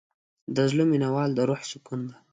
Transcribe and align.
د 0.55 0.57
زړه 0.71 0.83
مینه 0.89 1.07
د 1.35 1.37
روح 1.49 1.61
سکون 1.71 2.01
ده. 2.09 2.15